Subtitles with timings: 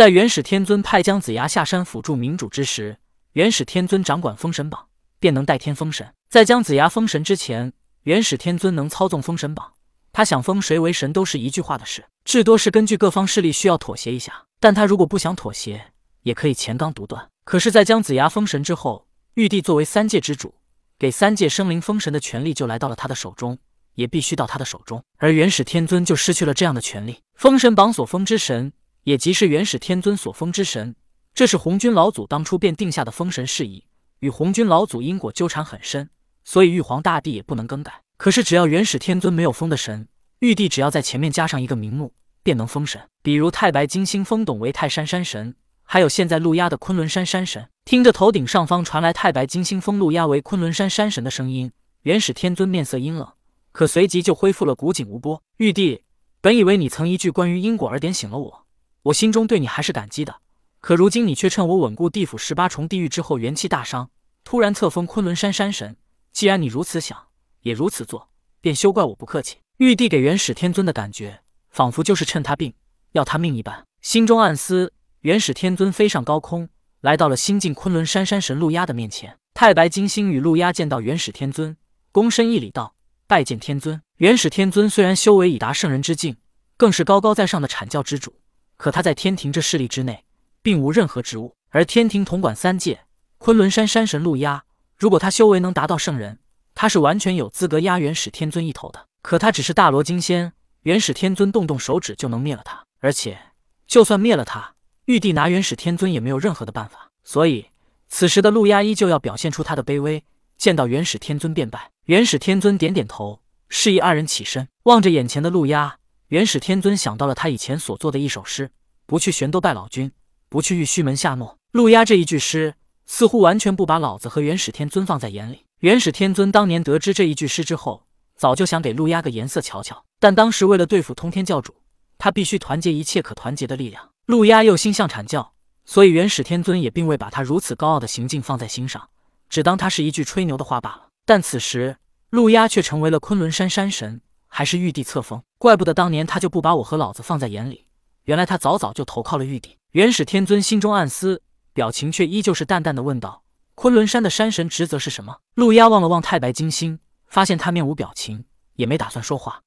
[0.00, 2.96] 在元始天尊派姜子牙下山辅助明主之时，
[3.32, 4.86] 元始天尊掌管封神榜，
[5.18, 6.14] 便能代天封神。
[6.30, 7.74] 在姜子牙封神之前，
[8.04, 9.74] 元始天尊能操纵封神榜，
[10.10, 14.46] 他想封谁为神都是一句话的事，至多是根据各方势力需要妥协一下。
[14.58, 15.92] 但他如果不想妥协，
[16.22, 17.28] 也可以乾纲独断。
[17.44, 20.54] 可是，在姜子牙封神之后，玉帝作为三界之主，
[20.98, 23.58] 给三界生灵封神的权利就来到了他的手中，
[23.96, 25.04] 也必须到他的手中。
[25.18, 27.18] 而元始天尊就失去了这样的权利。
[27.34, 28.72] 封神榜所封之神。
[29.10, 30.94] 也即是元始天尊所封之神，
[31.34, 33.84] 这是红军老祖当初便定下的封神事宜，
[34.20, 36.08] 与红军老祖因果纠缠很深，
[36.44, 38.02] 所以玉皇大帝也不能更改。
[38.16, 40.06] 可是只要元始天尊没有封的神，
[40.38, 42.12] 玉帝只要在前面加上一个名目，
[42.44, 43.02] 便能封神。
[43.20, 47.68] 比如太白金星封董为泰山山神，还有现在陆压的昆仑山山神。
[47.84, 53.28] 听着头顶上方传来太白金星封陆压为昆仑山山神的声音，元始天尊面色阴冷，
[53.72, 55.42] 可随即就恢复了古井无波。
[55.56, 56.04] 玉帝，
[56.40, 58.66] 本以为你曾一句关于因果而点醒了我。
[59.04, 60.40] 我心中对你还是感激的，
[60.80, 64.10] 可如今你却趁我稳固地府十八重地狱之后元气大伤，
[64.44, 65.96] 突然册封昆仑山山神。
[66.32, 67.28] 既然你如此想，
[67.62, 68.30] 也如此做，
[68.60, 69.56] 便休怪我不客气。
[69.78, 72.74] 玉帝给元始天尊的感觉，仿佛就是趁他病
[73.12, 73.86] 要他命一般。
[74.02, 76.68] 心中暗思，元始天尊飞上高空，
[77.00, 79.38] 来到了新晋昆仑山山神陆压的面前。
[79.54, 81.76] 太白金星与陆压见到元始天尊，
[82.12, 82.94] 躬身一礼道
[83.26, 86.36] ：“拜见天尊。”元始天尊虽然修为已达圣人之境，
[86.76, 88.34] 更是高高在上的阐教之主。
[88.80, 90.24] 可他在天庭这势力之内，
[90.62, 93.00] 并无任何职务，而天庭统管三界。
[93.36, 94.64] 昆仑山山神陆压，
[94.96, 96.38] 如果他修为能达到圣人，
[96.74, 99.06] 他是完全有资格压元始天尊一头的。
[99.20, 103.38] 可他只是大罗金仙，元始天尊动动手指就能灭了他，而且
[103.86, 104.72] 就算灭了他，
[105.04, 107.10] 玉帝拿元始天尊也没有任何的办法。
[107.22, 107.66] 所以
[108.08, 110.24] 此时的陆压依旧要表现出他的卑微，
[110.56, 111.90] 见到元始天尊便拜。
[112.06, 115.98] 元始天尊点点头，示意二人起身，望着眼前的陆压。
[116.30, 118.70] 元始天尊想到了他以前所做的一首诗
[119.04, 120.12] ：“不去玄斗拜老君，
[120.48, 125.64] 不去玉虚门下诺。”陆压这一句诗，似乎完全不把老子和元始天尊放在眼里。
[125.80, 131.74] 元始天尊当年得知这一句诗之后，早就想给陆压个颜色瞧瞧，但当时为了对付通天教主，
[132.16, 134.10] 他必须团结一切可团结的力量。
[134.26, 135.54] 陆压又心向阐教，
[135.84, 139.08] 所以元始天尊也并未把他如此高傲的行径放在心上，
[139.48, 141.08] 只当他是一句吹牛的话罢了。
[141.26, 141.96] 但此时，
[142.30, 144.20] 陆压却成为了昆仑山山神。
[144.50, 147.86] 还是玉帝册封，怪不得当年他就不把我和老子放在眼里。
[148.24, 149.78] 原来他早早就投靠了玉帝。
[149.92, 153.44] 元始天尊心中暗思，表情却依旧是淡淡的问道
[153.74, 158.44] ：“昆仑山的山神职责是什么？”陆压望了望太白金星，发现他面无表情，
[158.74, 159.62] 也没打算说话。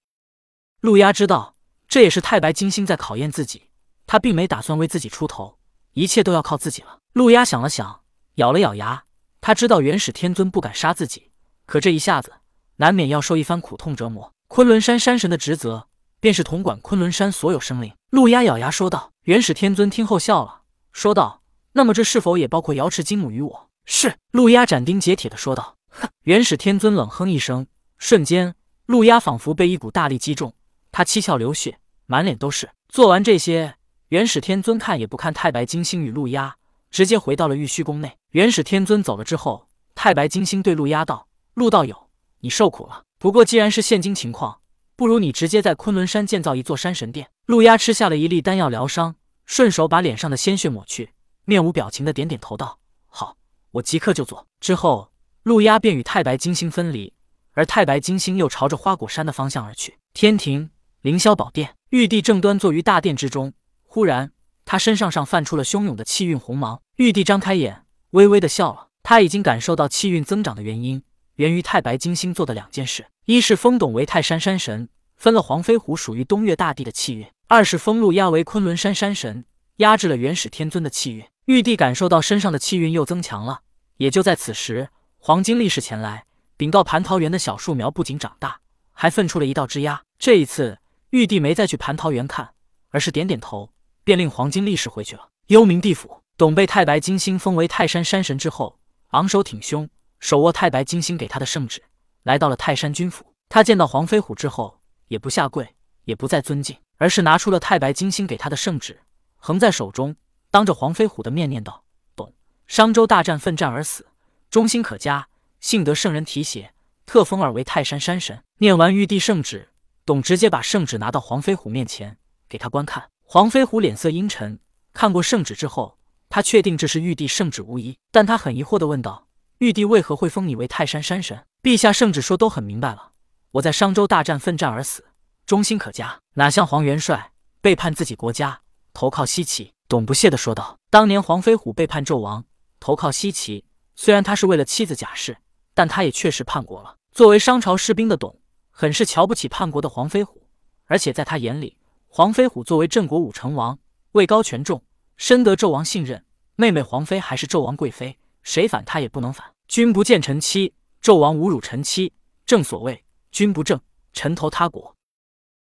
[0.81, 1.55] 陆压知道，
[1.87, 3.69] 这也是太白金星在考验自己。
[4.05, 5.57] 他并没打算为自己出头，
[5.93, 6.99] 一切都要靠自己了。
[7.13, 8.01] 陆压想了想，
[8.35, 9.05] 咬了咬牙。
[9.39, 11.31] 他知道元始天尊不敢杀自己，
[11.65, 12.33] 可这一下子
[12.75, 14.32] 难免要受一番苦痛折磨。
[14.55, 15.87] 昆仑山山神的职责，
[16.19, 17.91] 便是统管昆仑山所有生灵。
[18.11, 19.11] 陆压咬牙说道。
[19.23, 21.41] 元始天尊听后笑了，说道
[21.73, 24.15] ：“那么这是否也包括瑶池金母与我？”是。
[24.29, 25.77] 陆压斩钉截铁的说道。
[25.89, 26.07] 哼！
[26.25, 27.65] 元始天尊冷哼一声，
[27.97, 28.53] 瞬间，
[28.85, 30.53] 陆压仿佛被一股大力击中，
[30.91, 32.69] 他七窍流血，满脸都是。
[32.89, 33.77] 做完这些，
[34.09, 36.57] 元始天尊看也不看太白金星与陆压，
[36.91, 38.15] 直接回到了玉虚宫内。
[38.33, 42.09] 元始天尊走了之后，太白金星对陆压道：“陆道友，
[42.41, 44.59] 你受苦了。”不过，既然是现今情况，
[44.97, 47.29] 不如你直接在昆仑山建造一座山神殿。
[47.45, 51.11] 陆压吃下了一粒丹药疗伤，顺手把脸上的鲜血抹去，
[51.45, 53.37] 面无表情的点点头道：“好，
[53.71, 55.13] 我即刻就做。”之后，
[55.43, 57.13] 陆压便与太白金星分离，
[57.53, 59.97] 而太白金星又朝着花果山的方向而去。
[60.13, 63.53] 天庭凌霄宝殿，玉帝正端坐于大殿之中，
[63.83, 64.33] 忽然
[64.65, 66.81] 他身上上泛出了汹涌的气运红芒。
[66.97, 68.89] 玉帝张开眼，微微的笑了。
[69.01, 71.01] 他已经感受到气运增长的原因。
[71.35, 79.45] 源于太白金星做的两件事：一是封董为泰山山神，分了黄飞虎属于东岳大帝的气运；二是封陆压为昆仑山山神，
[79.77, 81.23] 压制了元始天尊的气运。
[81.45, 83.61] 玉帝感受到身上的气运又增强了。
[83.95, 84.89] 也就在此时，
[85.19, 86.25] 黄金力士前来
[86.57, 88.59] 禀告：蟠桃园的小树苗不仅长大，
[88.91, 90.03] 还分出了一道枝丫。
[90.19, 90.79] 这一次，
[91.11, 92.49] 玉帝没再去蟠桃园看，
[92.89, 93.69] 而是点点头，
[94.03, 95.29] 便令黄金力士回去了。
[95.47, 98.77] 幽冥地府，董被太白金星封为泰山山神之后，
[99.11, 99.89] 昂首挺胸。
[100.19, 101.83] 手握太白金星给他的圣旨，
[102.23, 103.33] 来到了泰山君府。
[103.49, 105.75] 他见到黄飞虎之后，也不下跪，
[106.05, 108.99] 也不再尊敬，而是拿出了太白金星给他的圣旨，
[109.37, 110.15] 横在手中，
[110.49, 111.83] 当着黄飞虎的面念道
[112.15, 112.33] ：“董
[112.65, 114.07] 商周大战奋战而死，
[114.49, 115.27] 忠心可嘉，
[115.59, 116.73] 幸得圣人提携，
[117.05, 119.69] 特封尔为泰山山神。”念完玉帝圣旨，
[120.05, 122.17] 董直接把圣旨拿到黄飞虎面前，
[122.47, 123.09] 给他观看。
[123.21, 124.59] 黄飞虎脸色阴沉，
[124.93, 125.97] 看过圣旨之后，
[126.29, 129.27] 他确定这是玉帝圣旨无疑，但他很疑惑的问道。
[129.57, 131.45] 玉帝为何会封你为泰山山神？
[131.63, 133.13] 陛下圣旨说都很明白了，
[133.51, 135.05] 我在商周大战奋战而死，
[135.45, 137.31] 忠心可嘉，哪像黄元帅
[137.61, 138.59] 背叛自己国家，
[138.93, 139.71] 投靠西岐。
[139.87, 142.43] 董不屑地说道：“当年黄飞虎背叛纣王，
[142.81, 143.63] 投靠西岐，
[143.95, 145.37] 虽然他是为了妻子贾氏，
[145.73, 146.97] 但他也确实叛国了。
[147.13, 148.37] 作为商朝士兵的董，
[148.69, 150.45] 很是瞧不起叛国的黄飞虎，
[150.87, 151.77] 而且在他眼里，
[152.09, 153.79] 黄飞虎作为镇国武成王，
[154.11, 154.83] 位高权重，
[155.15, 156.25] 深得纣王信任。
[156.57, 159.53] 妹妹黄妃还是纣王贵妃，谁反他也不能反。
[159.69, 160.73] 君不见臣妻，
[161.03, 162.13] 纣王侮辱臣妻，
[162.45, 163.77] 正所谓君不正，
[164.13, 164.95] 臣投他国。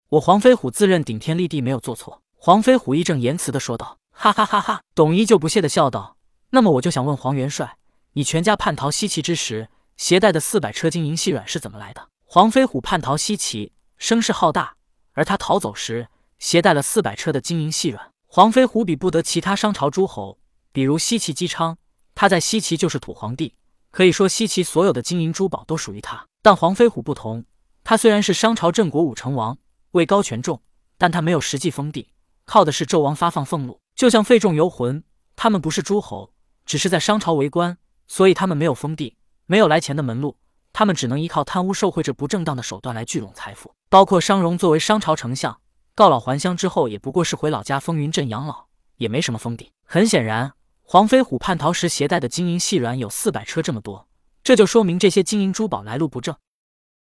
[0.08, 3.98] 我黄飞虎自认顶天立地，没有做错。”黄飞虎义正言辞的说道。
[4.10, 4.82] 哈哈哈哈！
[4.92, 6.16] 董依旧不屑的笑道
[6.50, 7.76] ：“那么我就想问黄元帅，
[8.14, 14.74] 你全家叛逃西岐之时，携带的四百车金银细软是怎么来的？”黄飞虎叛逃西岐，声势浩大，
[15.12, 16.08] 而他逃走时
[16.40, 18.10] 携带了四百车的金银细软。
[18.26, 20.38] 黄飞虎比不得其他商朝诸侯，
[20.72, 21.78] 比如西岐姬昌，
[22.16, 23.54] 他在西岐就是土皇帝，
[23.90, 26.26] 可以说西岐所有的金银珠宝都属于他。
[26.42, 27.44] 但黄飞虎不同，
[27.84, 29.58] 他虽然是商朝郑国武成王，
[29.92, 30.62] 位高权重，
[30.96, 32.12] 但他没有实际封地，
[32.44, 33.80] 靠的是纣王发放俸禄。
[33.94, 35.04] 就像费仲游魂，
[35.36, 36.32] 他们不是诸侯，
[36.64, 37.76] 只是在商朝为官，
[38.06, 39.16] 所以他们没有封地，
[39.46, 40.38] 没有来钱的门路，
[40.72, 43.74] 他们只能依靠贪污受贿这不正当的手段来聚拢财富。
[43.90, 45.60] 包括商容作为商朝丞相，
[45.94, 48.66] 告老还乡之后，也不过是回老家风云镇养老，
[48.96, 49.72] 也没什么封地。
[49.84, 50.54] 很显然，
[50.92, 54.08] 黄飞虎叛逃时携带的金银细软有四百车这么多，
[54.42, 56.34] 这就说明这些金银珠宝来路不正。